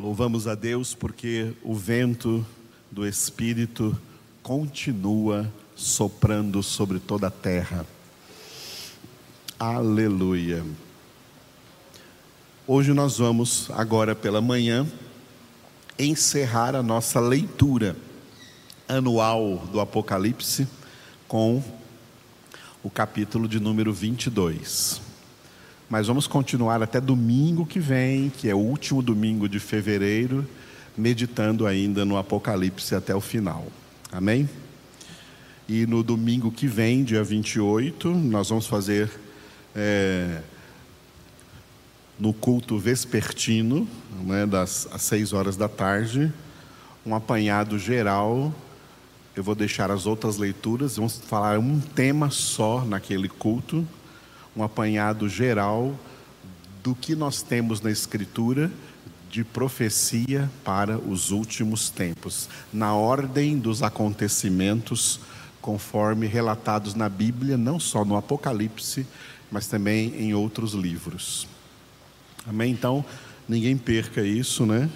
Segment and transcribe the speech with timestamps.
[0.00, 2.44] Louvamos a Deus porque o vento
[2.90, 3.94] do Espírito
[4.42, 7.84] continua soprando sobre toda a terra.
[9.58, 10.64] Aleluia.
[12.66, 14.86] Hoje nós vamos, agora pela manhã,
[15.98, 17.94] encerrar a nossa leitura
[18.88, 20.66] anual do Apocalipse
[21.28, 21.62] com
[22.82, 25.09] o capítulo de número 22
[25.90, 30.46] mas vamos continuar até domingo que vem, que é o último domingo de fevereiro,
[30.96, 33.66] meditando ainda no Apocalipse até o final.
[34.12, 34.48] Amém?
[35.68, 39.10] E no domingo que vem, dia 28, nós vamos fazer
[39.74, 40.42] é,
[42.16, 43.88] no culto vespertino,
[44.24, 46.32] né, das às seis horas da tarde,
[47.04, 48.54] um apanhado geral.
[49.34, 53.84] Eu vou deixar as outras leituras, vamos falar um tema só naquele culto
[54.56, 55.94] um apanhado geral
[56.82, 58.70] do que nós temos na Escritura
[59.30, 65.20] de profecia para os últimos tempos, na ordem dos acontecimentos,
[65.60, 69.06] conforme relatados na Bíblia, não só no Apocalipse,
[69.50, 71.46] mas também em outros livros.
[72.46, 72.72] Amém?
[72.72, 73.04] Então,
[73.48, 74.90] ninguém perca isso, né?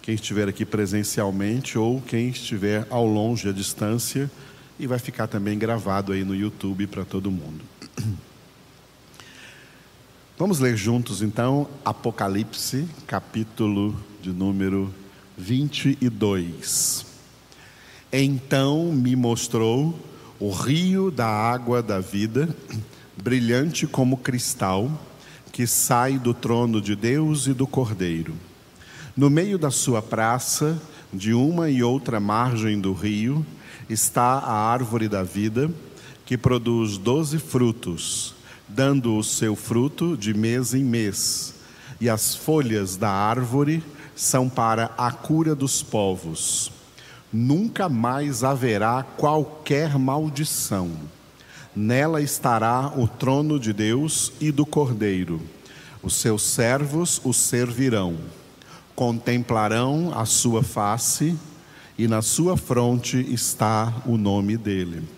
[0.00, 4.30] Quem estiver aqui presencialmente ou quem estiver ao longe, à distância,
[4.78, 7.64] e vai ficar também gravado aí no YouTube para todo mundo.
[10.38, 14.92] Vamos ler juntos então Apocalipse, capítulo de número
[15.34, 17.06] 22.
[18.12, 19.98] Então me mostrou
[20.38, 22.54] o rio da água da vida,
[23.16, 24.90] brilhante como cristal,
[25.50, 28.34] que sai do trono de Deus e do Cordeiro.
[29.16, 30.78] No meio da sua praça,
[31.14, 33.44] de uma e outra margem do rio,
[33.88, 35.70] está a árvore da vida,
[36.26, 38.36] que produz doze frutos
[38.68, 41.54] dando o seu fruto de mês em mês,
[42.00, 43.82] e as folhas da árvore
[44.14, 46.72] são para a cura dos povos.
[47.32, 50.90] Nunca mais haverá qualquer maldição.
[51.74, 55.42] Nela estará o trono de Deus e do Cordeiro.
[56.02, 58.16] Os seus servos o servirão.
[58.94, 61.36] Contemplarão a sua face,
[61.98, 65.15] e na sua fronte está o nome dele.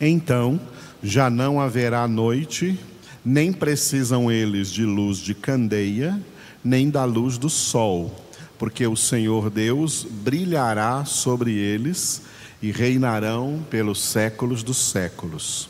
[0.00, 0.60] Então
[1.02, 2.78] já não haverá noite,
[3.24, 6.20] nem precisam eles de luz de candeia,
[6.64, 8.14] nem da luz do sol,
[8.58, 12.22] porque o Senhor Deus brilhará sobre eles
[12.62, 15.68] e reinarão pelos séculos dos séculos.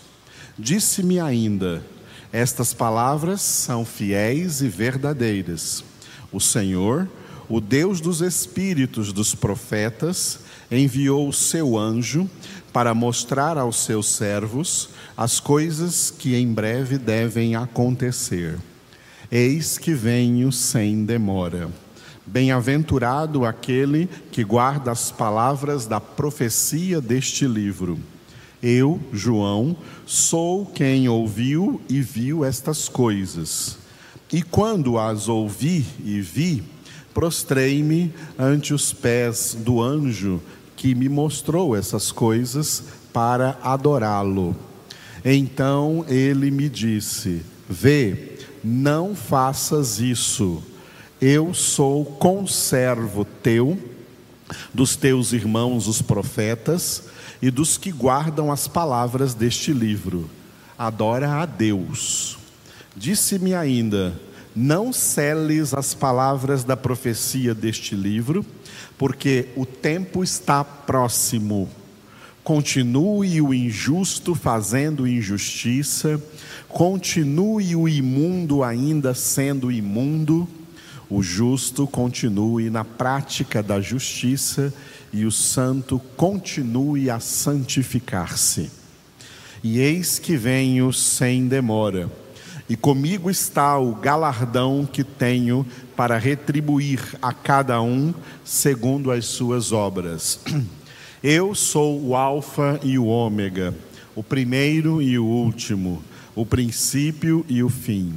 [0.59, 1.83] Disse-me ainda:
[2.31, 5.83] Estas palavras são fiéis e verdadeiras.
[6.31, 7.09] O Senhor,
[7.49, 10.41] o Deus dos espíritos dos profetas,
[10.71, 12.29] enviou o seu anjo
[12.73, 18.59] para mostrar aos seus servos as coisas que em breve devem acontecer.
[19.31, 21.69] Eis que venho sem demora.
[22.25, 27.99] Bem-aventurado aquele que guarda as palavras da profecia deste livro.
[28.63, 33.77] Eu, João, sou quem ouviu e viu estas coisas.
[34.33, 36.63] E quando as ouvi e vi,
[37.13, 40.41] prostrei-me ante os pés do anjo
[40.83, 42.83] que me mostrou essas coisas
[43.13, 44.57] para adorá-lo.
[45.25, 48.33] Então ele me disse: Vê,
[48.65, 50.61] não faças isso.
[51.21, 53.79] Eu sou conservo teu,
[54.75, 57.05] dos teus irmãos os profetas
[57.41, 60.29] e dos que guardam as palavras deste livro.
[60.77, 62.37] Adora a Deus.
[62.97, 64.21] Disse-me ainda:
[64.53, 68.45] Não celes as palavras da profecia deste livro,
[68.99, 71.69] porque o tempo está próximo.
[72.45, 76.21] Continue o injusto fazendo injustiça,
[76.69, 80.49] continue o imundo ainda sendo imundo,
[81.09, 84.73] o justo continue na prática da justiça
[85.13, 88.71] e o santo continue a santificar-se.
[89.63, 92.11] E eis que venho sem demora
[92.73, 99.73] e comigo está o galardão que tenho para retribuir a cada um segundo as suas
[99.73, 100.41] obras.
[101.23, 103.75] Eu sou o Alfa e o Ômega,
[104.17, 106.03] o primeiro e o último,
[106.35, 108.15] o princípio e o fim.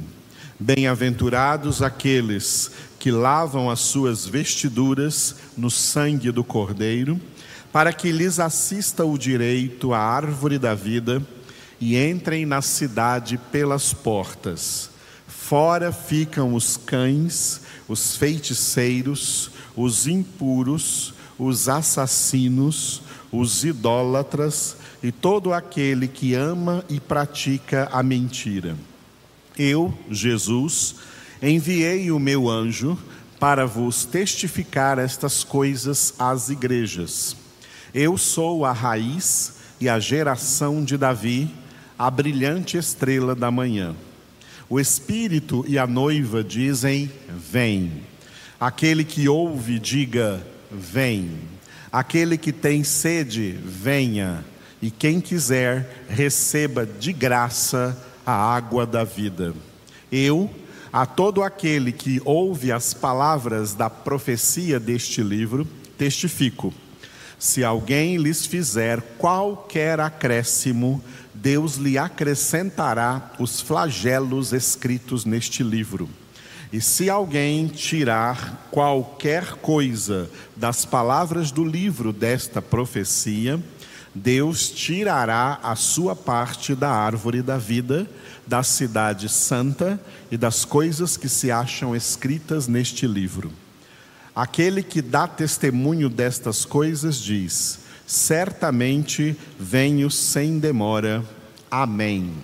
[0.58, 7.20] Bem-aventurados aqueles que lavam as suas vestiduras no sangue do Cordeiro,
[7.70, 11.22] para que lhes assista o direito à árvore da vida
[11.80, 14.90] e entrem na cidade pelas portas.
[15.26, 26.08] Fora ficam os cães, os feiticeiros, os impuros, os assassinos, os idólatras e todo aquele
[26.08, 28.76] que ama e pratica a mentira.
[29.58, 30.96] Eu, Jesus,
[31.42, 32.98] enviei o meu anjo
[33.38, 37.36] para vos testificar estas coisas às igrejas.
[37.94, 41.50] Eu sou a raiz e a geração de Davi,
[41.98, 43.94] a brilhante estrela da manhã.
[44.68, 48.02] O Espírito e a noiva dizem: Vem.
[48.58, 51.30] Aquele que ouve, diga: Vem.
[51.90, 54.44] Aquele que tem sede, venha.
[54.82, 57.96] E quem quiser, receba de graça
[58.26, 59.54] a água da vida.
[60.10, 60.50] Eu,
[60.92, 65.66] a todo aquele que ouve as palavras da profecia deste livro,
[65.96, 66.74] testifico:
[67.38, 71.02] se alguém lhes fizer qualquer acréscimo,
[71.34, 76.08] Deus lhe acrescentará os flagelos escritos neste livro.
[76.72, 83.62] E se alguém tirar qualquer coisa das palavras do livro desta profecia,
[84.14, 88.08] Deus tirará a sua parte da árvore da vida,
[88.46, 90.00] da cidade santa
[90.30, 93.52] e das coisas que se acham escritas neste livro.
[94.36, 101.24] Aquele que dá testemunho destas coisas diz: Certamente venho sem demora.
[101.70, 102.34] Amém.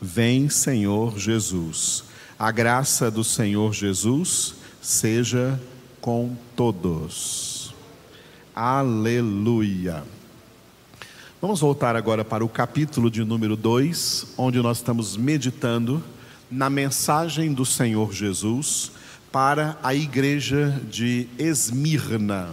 [0.00, 2.04] Vem, Senhor Jesus.
[2.38, 5.60] A graça do Senhor Jesus seja
[6.00, 7.74] com todos.
[8.56, 10.02] Aleluia.
[11.38, 16.02] Vamos voltar agora para o capítulo de número 2, onde nós estamos meditando
[16.50, 18.92] na mensagem do Senhor Jesus
[19.32, 22.50] para a igreja de Esmirna.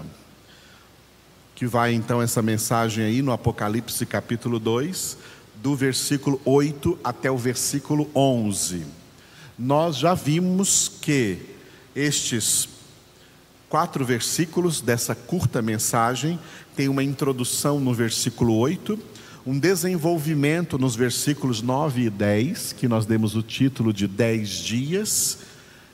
[1.54, 5.18] Que vai então essa mensagem aí no Apocalipse capítulo 2,
[5.62, 8.86] do versículo 8 até o versículo 11.
[9.58, 11.40] Nós já vimos que
[11.94, 12.70] estes
[13.68, 16.40] quatro versículos dessa curta mensagem
[16.78, 18.98] tem uma introdução no versículo 8,
[19.46, 25.40] um desenvolvimento nos versículos 9 e 10, que nós demos o título de 10 dias,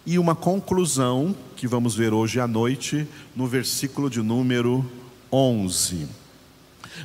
[0.06, 4.86] e uma conclusão que vamos ver hoje à noite no versículo de número
[5.32, 6.08] 11.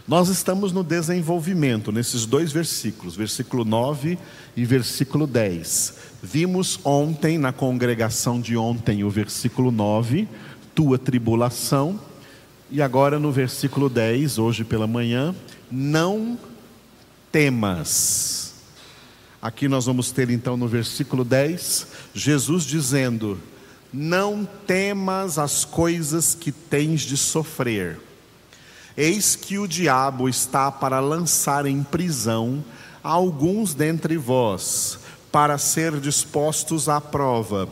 [0.06, 4.19] Nós estamos no desenvolvimento, nesses dois versículos, versículo 9
[4.56, 5.94] e versículo 10.
[6.23, 10.29] Vimos ontem, na congregação de ontem, o versículo 9,
[10.75, 11.99] tua tribulação,
[12.70, 15.35] e agora no versículo 10, hoje pela manhã,
[15.70, 16.38] não
[17.32, 18.40] temas.
[19.41, 23.41] Aqui nós vamos ter então no versículo 10, Jesus dizendo:
[23.93, 27.99] Não temas as coisas que tens de sofrer
[28.97, 32.63] Eis que o diabo está para lançar em prisão
[33.03, 34.99] alguns dentre vós,
[35.33, 37.67] para ser dispostos à prova,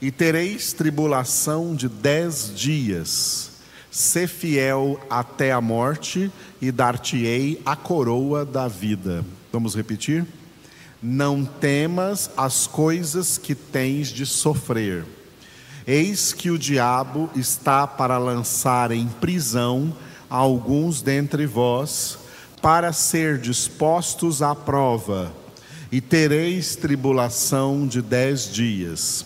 [0.00, 3.50] e tereis tribulação de dez dias.
[3.90, 6.32] Sê fiel até a morte,
[6.62, 9.22] e dar-te-ei a coroa da vida.
[9.52, 10.26] Vamos repetir?
[11.02, 15.04] Não temas as coisas que tens de sofrer.
[15.86, 19.96] Eis que o diabo está para lançar em prisão
[20.28, 22.18] alguns dentre vós,
[22.60, 25.32] para ser dispostos à prova,
[25.90, 29.24] e tereis tribulação de dez dias.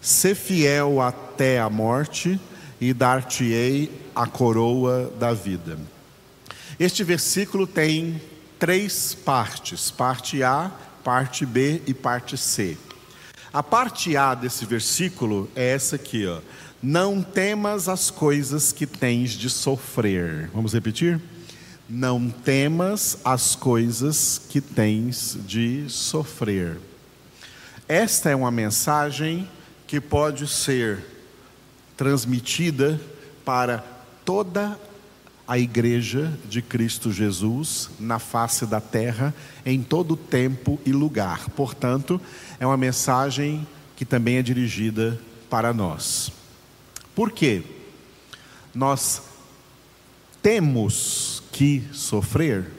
[0.00, 2.38] Sê fiel até a morte,
[2.80, 5.78] e dar-te-ei a coroa da vida.
[6.78, 8.20] Este versículo tem
[8.58, 10.70] três partes: parte A,
[11.04, 12.78] parte B e parte C.
[13.52, 16.40] A parte A desse versículo é essa aqui, ó.
[16.82, 20.50] Não temas as coisas que tens de sofrer.
[20.52, 21.20] Vamos repetir?
[21.88, 26.78] Não temas as coisas que tens de sofrer.
[27.86, 29.48] Esta é uma mensagem
[29.86, 31.04] que pode ser
[31.96, 33.00] transmitida
[33.44, 33.84] para
[34.24, 34.78] toda
[35.46, 39.34] a igreja de Cristo Jesus na face da terra,
[39.64, 41.50] em todo tempo e lugar.
[41.50, 42.20] Portanto,
[42.58, 45.20] é uma mensagem que também é dirigida
[45.50, 46.32] para nós.
[47.14, 47.62] Por quê?
[48.74, 49.22] Nós
[50.42, 52.70] temos que sofrer?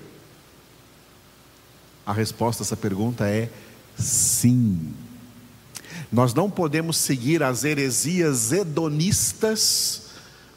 [2.05, 3.49] A resposta a essa pergunta é
[3.97, 4.93] sim.
[6.11, 10.04] Nós não podemos seguir as heresias hedonistas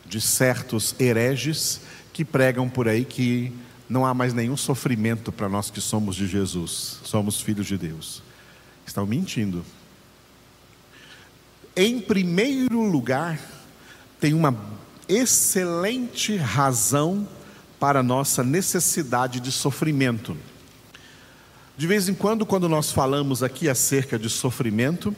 [0.09, 1.81] de certos hereges
[2.13, 3.53] que pregam por aí que
[3.89, 8.23] não há mais nenhum sofrimento para nós que somos de Jesus, somos filhos de Deus.
[8.87, 9.65] Estão mentindo.
[11.77, 13.41] Em primeiro lugar,
[14.19, 14.57] tem uma
[15.09, 17.27] excelente razão
[17.79, 20.37] para nossa necessidade de sofrimento.
[21.77, 25.15] De vez em quando, quando nós falamos aqui acerca de sofrimento,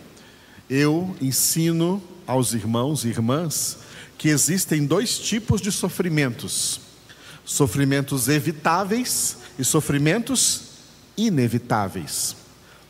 [0.69, 3.79] eu ensino aos irmãos e irmãs
[4.21, 6.79] que existem dois tipos de sofrimentos:
[7.43, 10.65] sofrimentos evitáveis e sofrimentos
[11.17, 12.37] inevitáveis.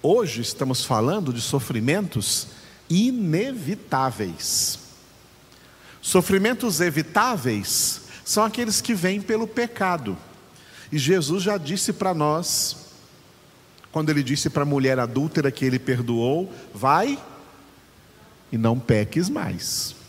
[0.03, 2.49] Hoje estamos falando de sofrimentos
[2.91, 4.81] inevitáveis.
[6.03, 10.19] Sofrimentos evitáveis são aqueles que vêm pelo pecado.
[10.91, 12.77] E Jesus já disse para nós,
[13.93, 17.17] quando ele disse para a mulher adúltera que ele perdoou: vai
[18.51, 20.00] e não peques mais.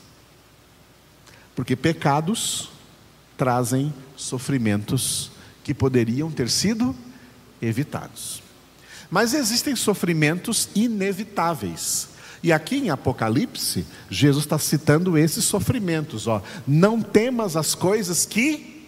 [1.62, 2.72] Porque pecados
[3.38, 5.30] trazem sofrimentos
[5.64, 6.96] que poderiam ter sido
[7.62, 8.42] evitados.
[9.12, 12.10] Mas existem sofrimentos inevitáveis.
[12.42, 16.26] E aqui em Apocalipse, Jesus está citando esses sofrimentos.
[16.26, 16.42] Ó.
[16.66, 18.84] Não temas as coisas que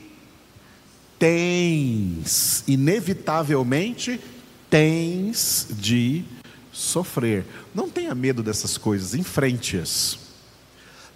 [1.19, 4.19] tens, inevitavelmente
[4.67, 6.25] tens de
[6.71, 7.45] sofrer.
[7.71, 10.22] Não tenha medo dessas coisas, enfrente-as.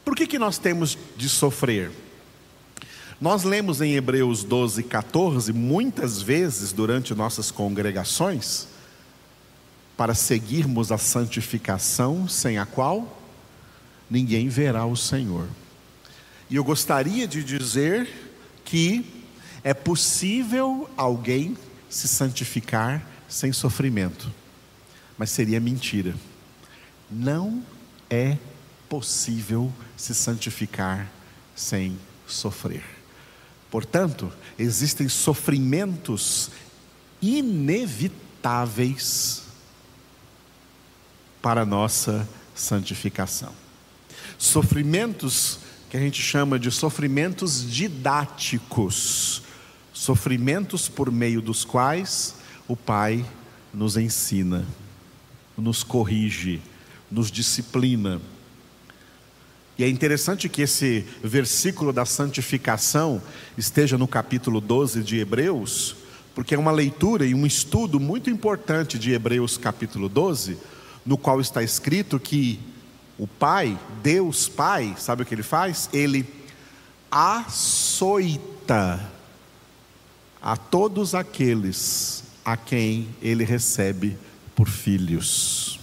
[0.07, 1.91] Por que, que nós temos de sofrer?
[3.19, 8.69] Nós lemos em Hebreus 12, 14, muitas vezes durante nossas congregações,
[9.97, 13.21] para seguirmos a santificação sem a qual
[14.09, 15.45] ninguém verá o Senhor.
[16.49, 18.07] E eu gostaria de dizer
[18.63, 19.05] que
[19.61, 21.57] é possível alguém
[21.89, 24.31] se santificar sem sofrimento,
[25.17, 26.15] mas seria mentira.
[27.11, 27.61] Não
[28.09, 28.37] é
[28.89, 31.09] possível se santificar
[31.55, 32.83] sem sofrer.
[33.69, 36.49] Portanto, existem sofrimentos
[37.21, 39.43] inevitáveis
[41.41, 43.53] para a nossa santificação.
[44.37, 49.41] Sofrimentos que a gente chama de sofrimentos didáticos,
[49.93, 52.35] sofrimentos por meio dos quais
[52.67, 53.25] o Pai
[53.73, 54.65] nos ensina,
[55.57, 56.61] nos corrige,
[57.09, 58.21] nos disciplina.
[59.77, 63.21] E é interessante que esse versículo da santificação
[63.55, 65.95] esteja no capítulo 12 de Hebreus,
[66.33, 70.57] porque é uma leitura e um estudo muito importante de Hebreus capítulo 12
[71.05, 72.59] no qual está escrito que
[73.17, 75.89] o Pai, Deus Pai, sabe o que ele faz?
[75.93, 76.25] Ele
[77.09, 78.99] açoita
[80.41, 84.17] a todos aqueles a quem ele recebe
[84.55, 85.79] por filhos.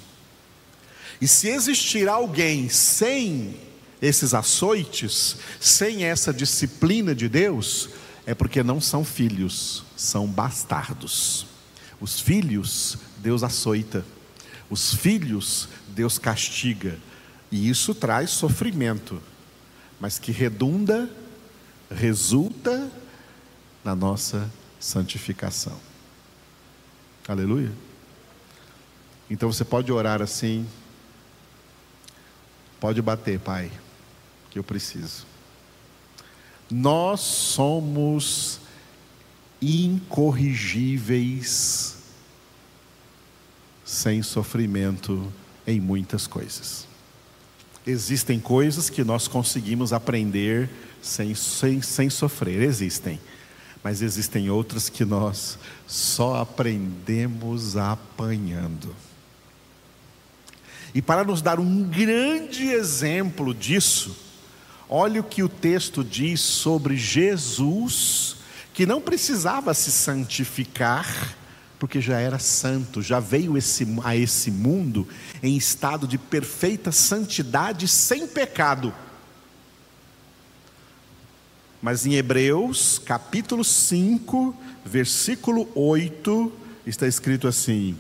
[1.21, 3.57] E se existir alguém sem
[4.05, 7.89] esses açoites, sem essa disciplina de Deus,
[8.27, 11.47] é porque não são filhos, são bastardos.
[12.01, 14.05] Os filhos, Deus açoita.
[14.69, 16.99] Os filhos, Deus castiga,
[17.51, 19.23] e isso traz sofrimento,
[20.01, 21.09] mas que redunda,
[21.91, 22.91] resulta
[23.85, 25.79] na nossa santificação.
[27.29, 27.73] Aleluia.
[29.31, 30.67] Então você pode orar assim,
[32.81, 33.71] pode bater, Pai,
[34.55, 35.27] que eu preciso.
[36.71, 38.61] Nós somos
[39.61, 41.97] incorrigíveis
[43.85, 45.33] sem sofrimento
[45.67, 46.87] em muitas coisas.
[47.85, 50.71] Existem coisas que nós conseguimos aprender
[51.03, 53.19] sem, sem, sem sofrer, existem.
[53.83, 58.95] Mas existem outras que nós só aprendemos apanhando.
[60.95, 64.24] E para nos dar um grande exemplo disso,
[64.89, 68.37] olha o que o texto diz sobre Jesus,
[68.73, 71.37] que não precisava se santificar
[71.79, 75.07] porque já era santo, já veio esse, a esse mundo
[75.43, 78.91] em estado de perfeita santidade, sem pecado.
[81.83, 86.53] Mas em Hebreus, capítulo 5, versículo 8,
[86.87, 87.95] está escrito assim: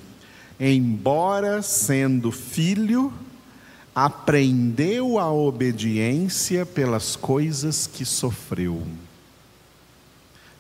[0.59, 3.12] Embora sendo filho,
[3.95, 8.83] aprendeu a obediência pelas coisas que sofreu.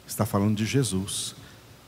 [0.06, 1.34] Está falando de Jesus.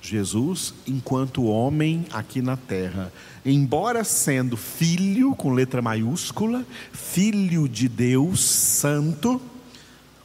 [0.03, 3.13] Jesus, enquanto homem aqui na terra,
[3.45, 9.41] embora sendo filho, com letra maiúscula, filho de Deus Santo,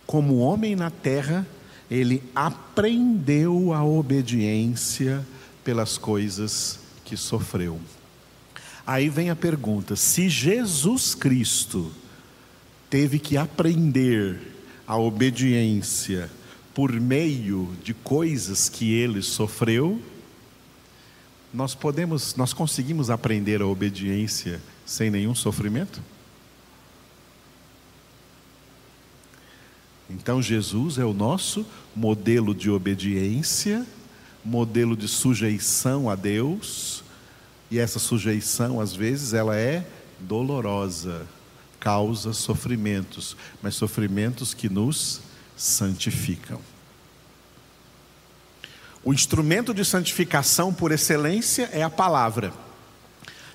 [0.05, 1.47] como homem na terra,
[1.89, 5.25] ele aprendeu a obediência
[5.63, 7.79] pelas coisas que sofreu.
[8.85, 11.91] Aí vem a pergunta: se Jesus Cristo
[12.89, 14.39] teve que aprender
[14.87, 16.29] a obediência
[16.73, 20.01] por meio de coisas que ele sofreu,
[21.53, 26.01] nós podemos, nós conseguimos aprender a obediência sem nenhum sofrimento?
[30.09, 33.85] Então Jesus é o nosso modelo de obediência,
[34.43, 37.00] modelo de sujeição a Deus,
[37.71, 39.87] e essa sujeição às vezes ela é
[40.19, 41.25] dolorosa,
[41.79, 45.21] causa sofrimentos, mas sofrimentos que nos
[45.55, 46.59] santificam.
[49.03, 52.53] O instrumento de santificação por excelência é a palavra.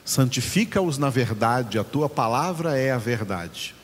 [0.05, 3.75] Santifica-os na verdade, a tua palavra é a verdade.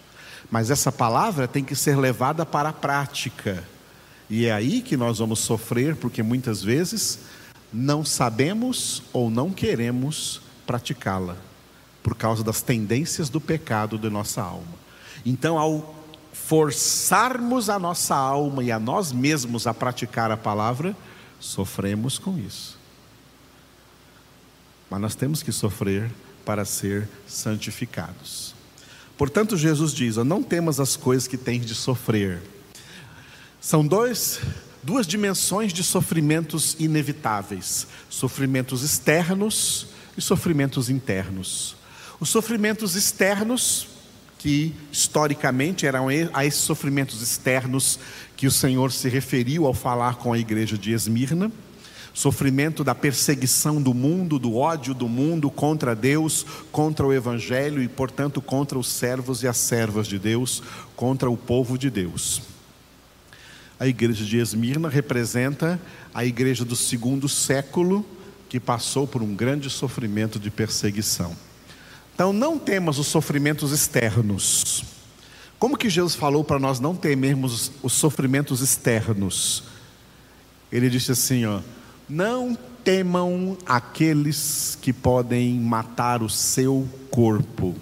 [0.51, 3.65] mas essa palavra tem que ser levada para a prática.
[4.29, 7.21] E é aí que nós vamos sofrer, porque muitas vezes
[7.73, 11.37] não sabemos ou não queremos praticá-la,
[12.03, 14.83] por causa das tendências do pecado de nossa alma.
[15.25, 15.95] Então, ao
[16.33, 20.97] forçarmos a nossa alma e a nós mesmos a praticar a palavra,
[21.39, 22.79] sofremos com isso.
[24.91, 26.11] Mas nós temos que sofrer
[26.45, 28.55] para ser santificados.
[29.17, 32.43] Portanto, Jesus diz: não temas as coisas que tens de sofrer.
[33.61, 34.41] São dois,
[34.83, 39.87] duas dimensões de sofrimentos inevitáveis: sofrimentos externos
[40.17, 41.77] e sofrimentos internos.
[42.19, 43.89] Os sofrimentos externos,
[44.39, 47.99] que historicamente eram a esses sofrimentos externos
[48.37, 51.51] que o Senhor se referiu ao falar com a igreja de Esmirna,
[52.13, 57.89] sofrimento da perseguição do mundo, do ódio do mundo contra Deus, contra o Evangelho e,
[57.89, 60.63] portanto, contra os servos e as servas de Deus,
[60.95, 62.52] contra o povo de Deus.
[63.83, 65.77] A igreja de Esmirna representa
[66.15, 68.07] a igreja do segundo século
[68.49, 71.37] que passou por um grande sofrimento de perseguição.
[72.15, 74.85] Então não temos os sofrimentos externos.
[75.59, 79.65] Como que Jesus falou para nós não temermos os sofrimentos externos?
[80.71, 81.59] Ele disse assim, ó:
[82.09, 87.75] Não temam aqueles que podem matar o seu corpo.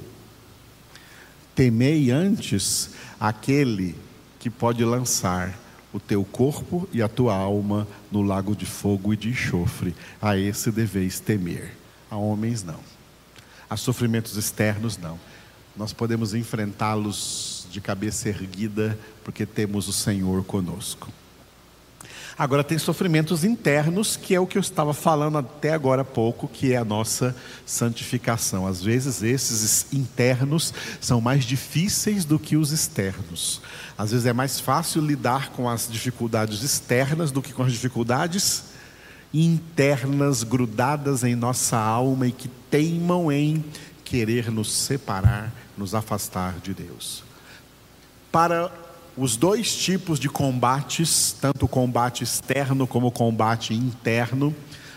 [1.54, 2.88] Temei antes
[3.20, 3.94] aquele
[4.38, 9.16] que pode lançar o teu corpo e a tua alma no lago de fogo e
[9.16, 9.94] de enxofre.
[10.20, 11.76] A esse deveis temer.
[12.10, 12.80] A homens não.
[13.68, 15.18] A sofrimentos externos, não.
[15.76, 21.08] Nós podemos enfrentá-los de cabeça erguida, porque temos o Senhor conosco.
[22.40, 26.48] Agora, tem sofrimentos internos, que é o que eu estava falando até agora há pouco,
[26.48, 28.66] que é a nossa santificação.
[28.66, 33.60] Às vezes, esses internos são mais difíceis do que os externos.
[33.98, 38.64] Às vezes, é mais fácil lidar com as dificuldades externas do que com as dificuldades
[39.34, 43.62] internas grudadas em nossa alma e que teimam em
[44.02, 47.22] querer nos separar, nos afastar de Deus.
[48.32, 48.72] Para
[49.16, 54.54] os dois tipos de combates, tanto o combate externo como o combate interno,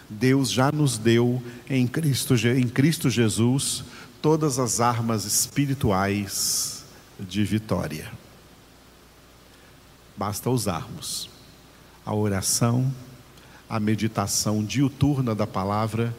[0.10, 3.84] Deus já nos deu em Cristo, em Cristo Jesus
[4.21, 6.86] todas as armas espirituais
[7.19, 8.12] de vitória.
[10.15, 11.30] Basta usarmos
[12.06, 12.93] a oração,
[13.69, 16.15] a meditação diuturna da palavra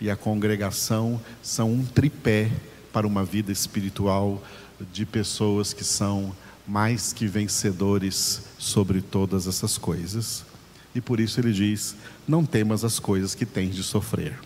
[0.00, 2.50] e a congregação são um tripé
[2.92, 4.42] para uma vida espiritual
[4.92, 6.34] de pessoas que são
[6.66, 10.44] mais que vencedores sobre todas essas coisas.
[10.94, 11.94] E por isso ele diz:
[12.26, 14.38] Não temas as coisas que tens de sofrer.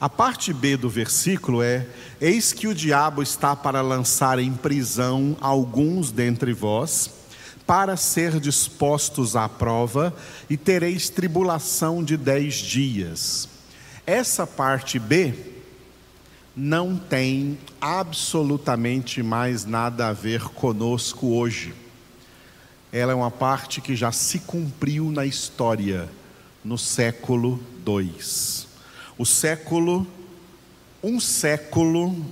[0.00, 1.86] A parte B do versículo é:
[2.20, 7.18] Eis que o diabo está para lançar em prisão alguns dentre vós
[7.68, 10.16] para ser dispostos à prova,
[10.48, 13.46] e tereis tribulação de dez dias.
[14.06, 15.34] Essa parte B
[16.60, 21.72] não tem absolutamente mais nada a ver conosco hoje.
[22.90, 26.08] Ela é uma parte que já se cumpriu na história,
[26.64, 28.12] no século II.
[29.16, 30.04] O século,
[31.00, 32.26] um século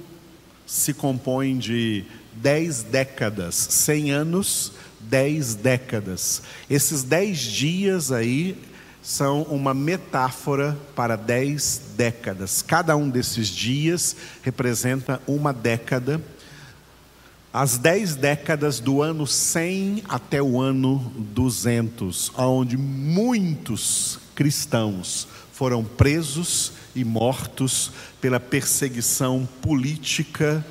[0.66, 6.42] se compõe de dez décadas, cem anos dez décadas.
[6.68, 8.58] Esses dez dias aí
[9.07, 12.61] são uma metáfora para dez décadas.
[12.61, 16.21] Cada um desses dias representa uma década.
[17.53, 26.73] As dez décadas do ano 100 até o ano 200, onde muitos cristãos foram presos
[26.92, 30.66] e mortos pela perseguição política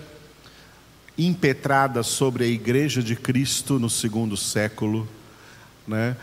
[1.17, 5.07] impetrada sobre a igreja de Cristo no segundo século,
[5.87, 6.17] né?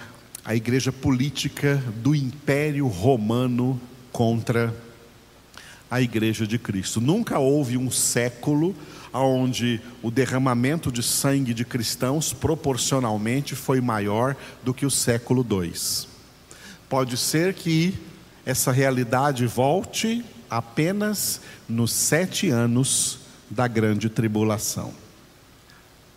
[0.44, 4.74] A igreja política do Império Romano contra
[5.90, 7.00] a igreja de Cristo.
[7.00, 8.74] Nunca houve um século
[9.12, 15.72] onde o derramamento de sangue de cristãos proporcionalmente foi maior do que o século II.
[16.88, 17.94] Pode ser que
[18.44, 24.92] essa realidade volte apenas nos sete anos da grande tribulação.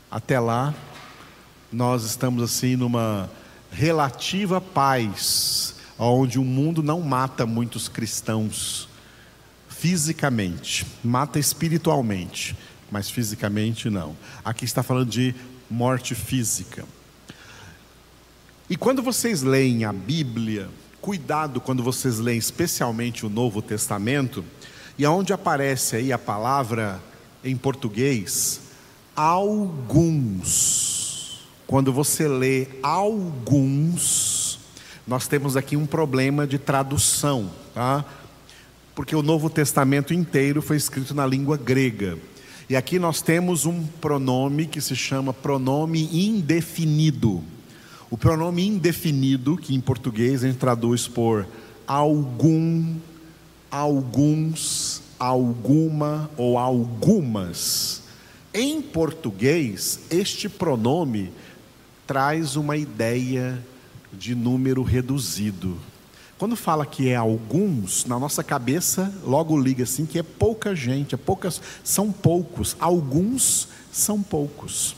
[0.09, 0.73] Até lá,
[1.71, 3.29] nós estamos assim numa
[3.75, 8.87] relativa paz, onde o mundo não mata muitos cristãos
[9.67, 12.55] fisicamente, mata espiritualmente,
[12.89, 14.15] mas fisicamente não.
[14.45, 15.35] Aqui está falando de
[15.69, 16.85] morte física.
[18.69, 20.69] E quando vocês leem a Bíblia,
[21.01, 24.45] cuidado quando vocês leem especialmente o Novo Testamento,
[24.97, 27.03] e aonde aparece aí a palavra
[27.43, 28.61] em português,
[29.13, 30.94] alguns.
[31.67, 34.59] Quando você lê alguns,
[35.07, 38.05] nós temos aqui um problema de tradução, tá?
[38.93, 42.17] Porque o Novo Testamento inteiro foi escrito na língua grega.
[42.69, 47.43] E aqui nós temos um pronome que se chama pronome indefinido.
[48.09, 51.47] O pronome indefinido, que em português a gente traduz por
[51.87, 52.95] algum,
[53.69, 58.03] alguns, alguma ou algumas.
[58.53, 61.31] Em português, este pronome
[62.05, 63.61] traz uma ideia
[64.11, 65.77] de número reduzido.
[66.37, 71.15] Quando fala que é alguns, na nossa cabeça logo liga assim que é pouca gente,
[71.15, 74.95] é poucas, são poucos, alguns são poucos.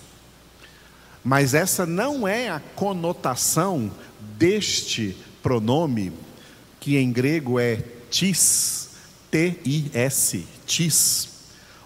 [1.24, 3.92] Mas essa não é a conotação
[4.38, 6.12] deste pronome,
[6.80, 8.90] que em grego é tis,
[9.30, 11.30] T-I-S, tis.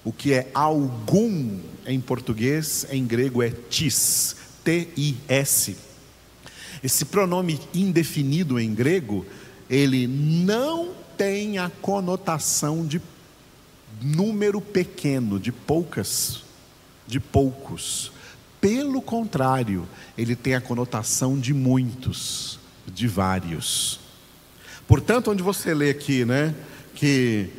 [0.04, 5.76] O que é algum em português, em grego é tis, T-I-S.
[6.84, 9.26] Esse pronome indefinido em grego
[9.72, 13.02] ele não tem a conotação de
[14.02, 16.44] número pequeno, de poucas,
[17.08, 18.12] de poucos.
[18.60, 24.00] Pelo contrário, ele tem a conotação de muitos, de vários.
[24.86, 26.54] Portanto, onde você lê aqui, né,
[26.94, 27.50] que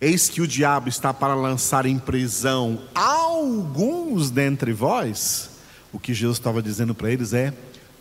[0.00, 5.50] eis que o diabo está para lançar em prisão alguns dentre vós,
[5.92, 7.52] o que Jesus estava dizendo para eles é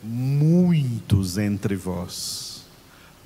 [0.04, 2.48] muitos entre vós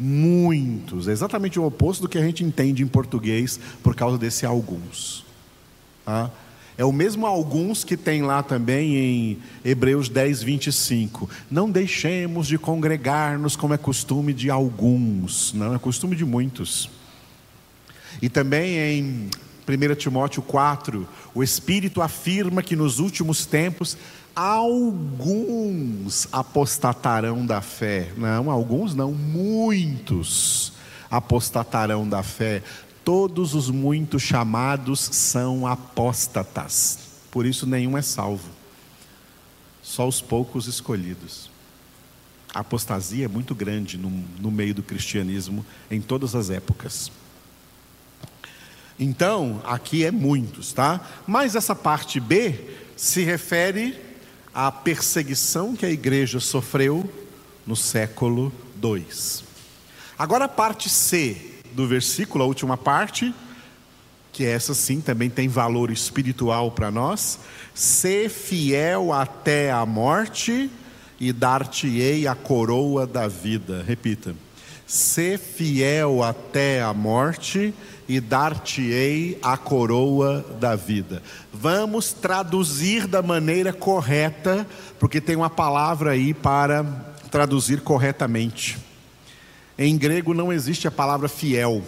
[0.01, 1.07] muitos.
[1.07, 5.23] É exatamente o oposto do que a gente entende em português por causa desse alguns.
[6.03, 6.31] Tá?
[6.75, 11.29] É o mesmo alguns que tem lá também em Hebreus 10, 25.
[11.49, 16.89] Não deixemos de congregar-nos como é costume de alguns, não é costume de muitos.
[18.19, 19.29] E também em
[19.67, 23.95] 1 Timóteo 4, o Espírito afirma que nos últimos tempos
[24.35, 28.11] alguns apostatarão da fé.
[28.17, 30.73] Não, alguns não, muitos
[31.09, 32.63] apostatarão da fé.
[33.03, 36.99] Todos os muitos chamados são apóstatas.
[37.29, 38.49] Por isso nenhum é salvo.
[39.81, 41.49] Só os poucos escolhidos.
[42.53, 47.11] A apostasia é muito grande no, no meio do cristianismo em todas as épocas.
[48.99, 51.01] Então, aqui é muitos, tá?
[51.25, 54.10] Mas essa parte B se refere
[54.53, 57.09] à perseguição que a igreja sofreu
[57.65, 58.51] no século
[58.83, 59.05] II.
[60.17, 61.37] Agora a parte C
[61.73, 63.33] do versículo, a última parte,
[64.31, 67.39] que essa sim também tem valor espiritual para nós.
[67.73, 70.69] Ser fiel até a morte
[71.19, 73.83] e dar-te-ei a coroa da vida.
[73.87, 74.35] Repita.
[74.87, 77.73] Ser fiel até a morte
[78.11, 81.23] e dar-te-ei a coroa da vida.
[81.53, 84.67] Vamos traduzir da maneira correta,
[84.99, 86.83] porque tem uma palavra aí para
[87.31, 88.77] traduzir corretamente.
[89.77, 91.81] Em grego não existe a palavra fiel.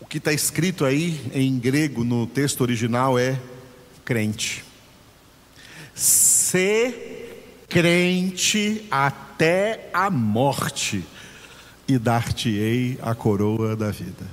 [0.00, 3.36] O que está escrito aí em grego no texto original é
[4.04, 4.64] crente.
[5.96, 11.04] Ser crente até a morte
[11.86, 14.26] e dar-te-ei a coroa da vida.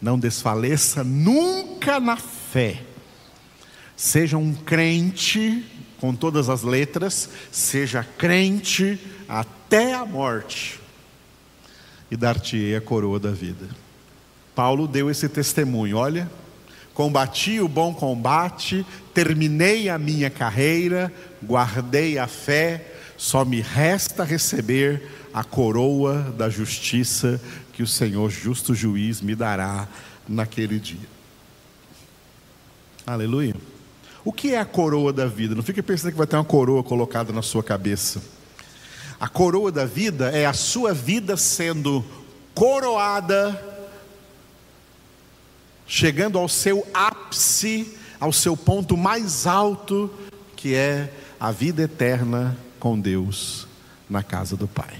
[0.00, 2.82] Não desfaleça nunca na fé.
[3.96, 5.64] Seja um crente
[5.98, 10.78] com todas as letras, seja crente até a morte
[12.10, 13.66] e dar-te-ei a coroa da vida.
[14.54, 16.30] Paulo deu esse testemunho, olha,
[16.94, 25.25] combati o bom combate, terminei a minha carreira, guardei a fé, só me resta receber
[25.36, 27.38] a coroa da justiça
[27.74, 29.86] que o Senhor, justo juiz, me dará
[30.26, 31.06] naquele dia.
[33.06, 33.54] Aleluia.
[34.24, 35.54] O que é a coroa da vida?
[35.54, 38.22] Não fique pensando que vai ter uma coroa colocada na sua cabeça.
[39.20, 42.02] A coroa da vida é a sua vida sendo
[42.54, 43.62] coroada,
[45.86, 50.10] chegando ao seu ápice, ao seu ponto mais alto,
[50.56, 53.68] que é a vida eterna com Deus
[54.08, 54.96] na casa do Pai.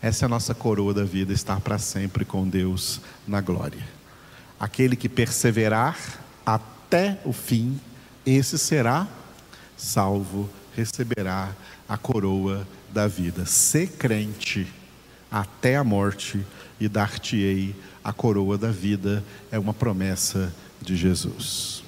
[0.00, 3.84] Essa é a nossa coroa da vida, estar para sempre com Deus na glória.
[4.58, 5.98] Aquele que perseverar
[6.46, 7.80] até o fim,
[8.24, 9.08] esse será
[9.76, 11.52] salvo, receberá
[11.88, 13.44] a coroa da vida.
[13.46, 14.66] Ser crente
[15.30, 16.44] até a morte
[16.78, 21.87] e dar-te-ei a coroa da vida é uma promessa de Jesus.